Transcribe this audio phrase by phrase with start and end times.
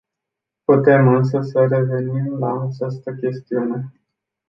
[0.65, 3.91] Putem însă să revenim la această chestiune.